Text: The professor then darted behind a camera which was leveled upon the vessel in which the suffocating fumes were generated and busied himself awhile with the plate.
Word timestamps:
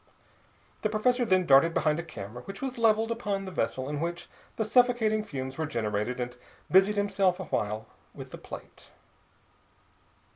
The 0.81 0.89
professor 0.89 1.25
then 1.25 1.45
darted 1.45 1.75
behind 1.75 1.99
a 1.99 2.03
camera 2.03 2.41
which 2.45 2.59
was 2.59 2.79
leveled 2.79 3.11
upon 3.11 3.45
the 3.45 3.51
vessel 3.51 3.87
in 3.87 3.99
which 3.99 4.27
the 4.55 4.65
suffocating 4.65 5.23
fumes 5.23 5.59
were 5.59 5.67
generated 5.67 6.19
and 6.19 6.35
busied 6.71 6.97
himself 6.97 7.39
awhile 7.39 7.85
with 8.11 8.31
the 8.31 8.39
plate. 8.39 8.89